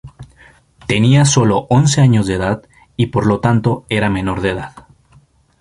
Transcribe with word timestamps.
Tenía 0.87 1.25
sólo 1.25 1.67
once 1.69 2.01
años 2.01 2.25
de 2.25 2.33
edad 2.33 2.63
y 2.97 3.05
por 3.13 3.27
lo 3.27 3.39
tanto 3.39 3.85
era 3.87 4.09
menor 4.09 4.41
de 4.41 4.49
edad. 4.49 4.87